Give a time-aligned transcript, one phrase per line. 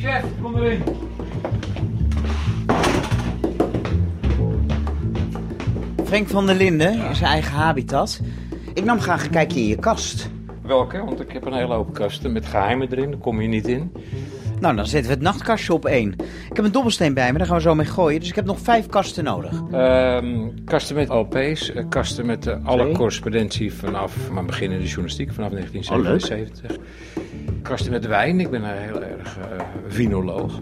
[0.00, 0.82] Chef, kom erin.
[6.04, 8.20] Frank van der Linden, in zijn eigen habitat.
[8.74, 10.30] Ik nam graag een kijkje in je kast.
[10.62, 11.04] Welke?
[11.04, 13.10] Want ik heb een hele hoop kasten met geheimen erin.
[13.10, 13.92] Daar kom je niet in.
[14.60, 16.12] Nou, dan zetten we het nachtkastje op één.
[16.50, 18.20] Ik heb een dobbelsteen bij me, daar gaan we zo mee gooien.
[18.20, 19.62] Dus ik heb nog vijf kasten nodig.
[19.72, 22.94] Ehm, kasten met LP's, eh, kasten met eh, alle Twee.
[22.94, 26.76] correspondentie vanaf mijn begin in de journalistiek, vanaf 1977.
[27.62, 30.60] Kasten met wijn, ik ben een heel erg eh vinoloog.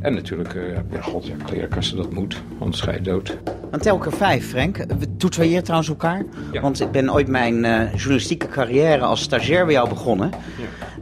[0.00, 3.38] En natuurlijk, eh, ja, god, ja, klerenkasten, dat moet, anders ga je dood.
[3.72, 4.76] Ik er vijf, Frank.
[4.76, 6.24] We tutoyeren trouwens elkaar.
[6.52, 6.60] Ja.
[6.60, 10.30] Want ik ben ooit mijn eh, journalistieke carrière als stagiair bij jou begonnen.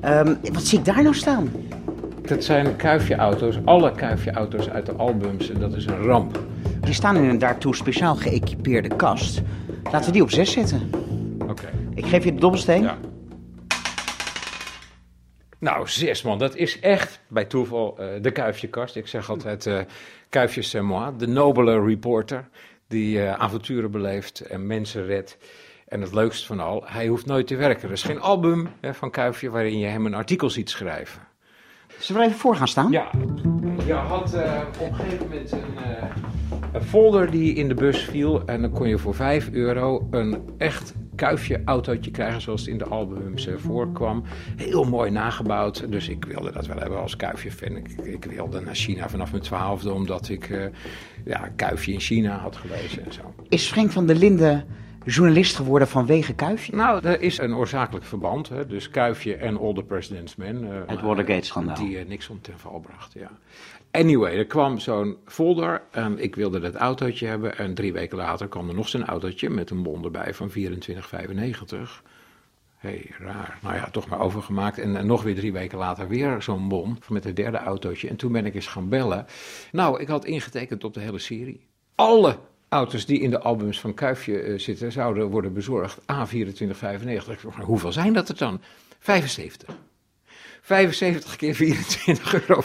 [0.00, 1.50] Ehm, wat zie ik daar nou staan?
[2.22, 6.42] Dat zijn kuifjeauto's, alle kuifjeauto's uit de albums en dat is een ramp.
[6.80, 9.42] Die staan in een daartoe speciaal geëquipeerde kast.
[9.84, 10.90] Laten we die op zes zetten.
[11.48, 11.68] Oké.
[11.94, 12.82] Ik geef je de dobbelsteen.
[12.82, 12.96] Ja.
[15.58, 18.96] Nou, zes man, dat is echt bij toeval eh, de kuifjekast.
[18.96, 19.80] Ik zeg altijd eh
[20.28, 22.48] kuifje c'est moi, de nobele reporter
[22.88, 25.38] die eh, avonturen beleeft en mensen redt.
[25.88, 27.88] En het leukste van al, hij hoeft nooit te werken.
[27.88, 31.20] Er is geen album hè, van Kuifje waarin je hem een artikel ziet schrijven.
[31.98, 32.90] Zullen we even voor gaan staan?
[32.90, 33.10] Ja,
[33.86, 34.34] je had
[34.80, 35.78] op een gegeven moment een,
[36.72, 38.42] een folder die in de bus viel.
[38.46, 42.78] En dan kon je voor 5 euro een echt kuifje autootje krijgen zoals het in
[42.78, 44.22] de albums eh, voorkwam.
[44.56, 45.90] Heel mooi nagebouwd.
[45.90, 47.76] Dus ik wilde dat wel hebben als kuifje fan.
[47.76, 50.64] Ik, ik wilde naar China vanaf mijn twaalfde omdat ik eh,
[51.24, 53.34] ja, kuifje in China had gelezen en zo.
[53.48, 54.64] Is Frank van der Linden
[55.10, 56.76] journalist geworden vanwege Kuifje?
[56.76, 58.48] Nou, er is een oorzakelijk verband.
[58.48, 58.66] Hè?
[58.66, 60.64] Dus Kuifje en All the President's Men.
[60.72, 61.74] eh, Het Watergate-schandaal.
[61.76, 63.30] Die uh, Nixon ten val bracht, ja.
[63.90, 67.56] Anyway, er kwam zo'n folder en ik wilde dat autootje hebben.
[67.58, 72.02] En drie weken later kwam er nog zo'n autootje met een bon erbij van 24,95.
[72.76, 73.58] Hé, hey, raar.
[73.62, 74.78] Nou ja, toch maar overgemaakt.
[74.78, 78.08] En, eh, nog weer drie weken later weer zo'n bon met het derde autootje.
[78.08, 79.26] En toen ben ik eens gaan bellen.
[79.72, 81.66] Nou, ik had ingetekend op de hele serie.
[81.94, 82.36] Alle
[82.68, 86.00] auto's die in de albums van Kuifje eh, zitten zouden worden bezorgd.
[86.00, 86.04] A2495.
[87.30, 88.60] Ik vroeg, nou, hoeveel zijn dat er dan?
[88.98, 89.74] 75.
[90.60, 92.62] 75 keer 24,95 euro.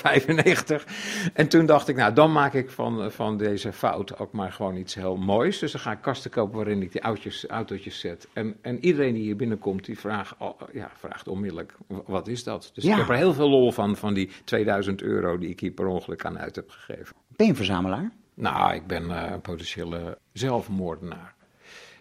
[1.34, 4.76] En toen dacht ik, nou, dan maak ik van, van deze fout ook maar gewoon
[4.76, 5.60] iets heel moois.
[5.60, 8.28] Dus dan ga ik kasten kopen waarin ik die autootjes, autootjes zet.
[8.34, 11.74] En, en iedereen die hier binnenkomt, die vraagt, al- ja, vraagt onmiddellijk,
[12.06, 12.72] wat is dat?
[12.74, 12.92] Dus Ja.
[12.92, 15.86] ik heb er heel veel lol van, van die 2000 euro die ik hier per
[15.88, 17.16] ongeluk aan uit heb gegeven.
[17.36, 18.12] Ben je een verzamelaar?
[18.34, 21.36] Nou, ik ben eh, een potentiële zelfmoordenaar.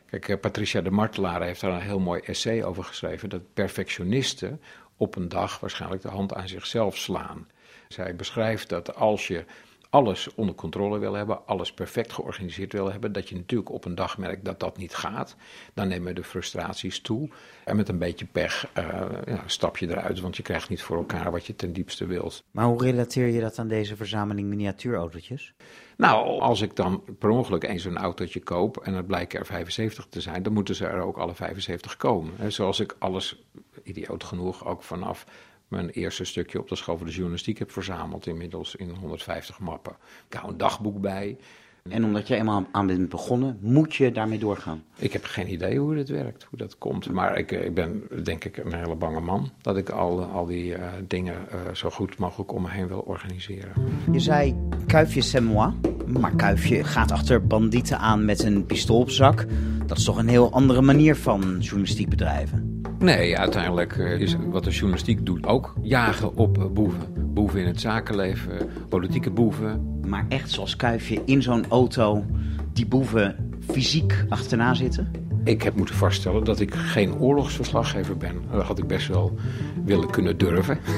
[0.06, 3.28] Kijk, eh, Patricia de Martelaar heeft daar een heel mooi essay over geschreven.
[3.28, 4.60] Dat perfectionisten
[4.96, 7.48] op een dag waarschijnlijk de hand aan zichzelf slaan.
[7.88, 9.44] Zij beschrijft dat als je
[9.92, 13.94] alles onder controle wil hebben, alles perfect georganiseerd wil hebben, dat je natuurlijk op een
[13.94, 15.36] dag merkt dat dat niet gaat.
[15.74, 17.28] Dan nemen de frustraties toe.
[17.64, 18.84] En met een beetje pech eh,
[19.26, 22.44] ja, stap je eruit, want je krijgt niet voor elkaar wat je ten diepste wilt.
[22.50, 25.54] Maar hoe relateer je dat aan deze verzameling miniatuurautootjes?
[25.96, 30.06] Nou, als ik dan per ongeluk eens een autootje koop en het blijkt er 75
[30.08, 32.52] te zijn, dan moeten ze er ook alle 75 komen.
[32.52, 33.42] Zoals ik alles,
[33.82, 35.26] idioot genoeg, ook vanaf
[35.72, 39.96] mijn eerste stukje op de school voor de journalistiek heb verzameld, inmiddels in 150 mappen.
[40.28, 41.36] Ik hou een dagboek bij.
[41.88, 44.82] En omdat je eenmaal aan bent begonnen, moet je daarmee doorgaan.
[44.98, 47.10] Ik heb geen idee hoe dit werkt, hoe dat komt.
[47.10, 49.50] Maar ik, eh, ik ben denk ik een hele bange man.
[49.60, 53.00] Dat ik al, al die eh, dingen eh, zo goed mogelijk om me heen wil
[53.00, 53.72] organiseren.
[54.12, 54.56] Je zei
[54.86, 55.72] Kuifje c'est moi,
[56.06, 59.46] maar Kuifje gaat achter bandieten aan met een pistool op zak.
[59.86, 62.71] Dat is toch een heel andere manier van journalistiek bedrijven.
[63.02, 67.34] Nee, uiteindelijk eh, is wat de journalistiek doet ook jagen op eh, boeven.
[67.34, 70.00] Boeven in het zakenleven, politieke boeven.
[70.06, 72.24] Maar echt zoals Kuifje in zo'n auto
[72.72, 75.31] die boeven fysiek achterna zitten?
[75.44, 78.42] Ik heb moeten vaststellen dat ik geen oorlogsverslaggever ben.
[78.50, 79.34] Dat had ik best wel
[79.84, 80.78] willen kunnen durven.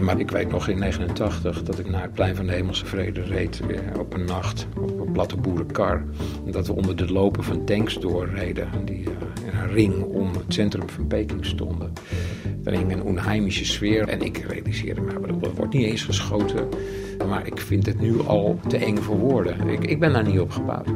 [0.00, 3.22] Maar ik weet nog in 89 dat ik naar het plein van de Hemelse Vrede
[3.22, 3.60] reed
[3.98, 6.04] op een nacht op een platte boerenkar.
[6.46, 10.32] En dat we onder de lopen van tanks doorreden die eh, in een ring om
[10.32, 11.92] het centrum van Peking stonden.
[12.64, 16.68] Er hing een onheimische sfeer en ik realiseerde me, er wordt niet eens geschoten.
[17.28, 19.68] Maar ik vind het nu al te eng voor woorden.
[19.68, 20.88] Ik, ik ben daar niet op gebouwd.